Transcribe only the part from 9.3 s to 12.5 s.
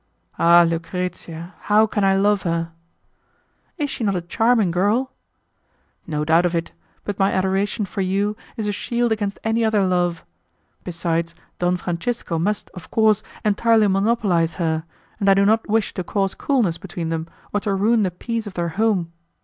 any other love. Besides Don Francisco